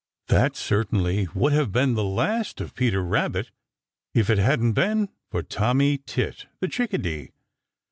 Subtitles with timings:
[0.29, 3.51] That certainly would have been the last of Peter Rabbit
[4.15, 7.29] if it hadn't been for Tommy Tit the Chickadee.